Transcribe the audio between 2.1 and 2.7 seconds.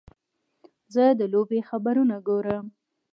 ګورم.